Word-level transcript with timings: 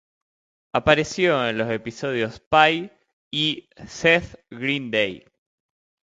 Apareció 0.73 1.47
en 1.47 1.59
los 1.59 1.69
episodios 1.69 2.39
"Pie" 2.39 2.91
y 3.29 3.69
"Seth 3.85 4.35
Green 4.49 4.89
Day". 4.89 5.23